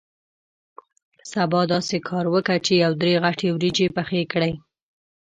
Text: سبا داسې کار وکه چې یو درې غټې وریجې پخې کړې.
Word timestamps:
سبا 1.31 1.61
داسې 1.73 1.97
کار 2.09 2.25
وکه 2.33 2.55
چې 2.65 2.73
یو 2.83 2.91
درې 3.01 3.13
غټې 3.23 3.47
وریجې 3.51 3.87
پخې 3.97 4.21
کړې. 4.31 4.51